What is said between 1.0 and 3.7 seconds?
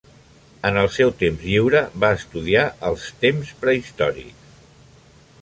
temps lliure, va estudiar els temps